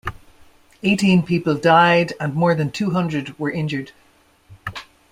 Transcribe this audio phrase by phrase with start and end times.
[0.81, 3.91] Eighteen people died, and more than two hundred were injured.